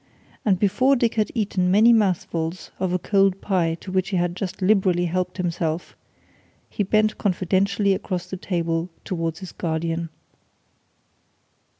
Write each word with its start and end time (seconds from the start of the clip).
And 0.43 0.57
before 0.57 0.95
Dick 0.95 1.13
had 1.13 1.29
eaten 1.35 1.69
many 1.69 1.93
mouthfuls 1.93 2.71
of 2.79 2.91
a 2.91 2.97
cold 2.97 3.39
pie 3.39 3.75
to 3.81 3.91
which 3.91 4.09
he 4.09 4.17
had 4.17 4.35
just 4.35 4.59
liberally 4.59 5.05
helped 5.05 5.37
himself 5.37 5.95
he 6.71 6.81
bent 6.81 7.19
confidentially 7.19 7.93
across 7.93 8.25
the 8.27 8.35
table 8.37 8.89
towards 9.05 9.41
his 9.41 9.51
guardian. 9.51 10.09